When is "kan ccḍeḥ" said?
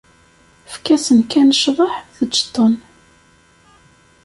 1.31-1.93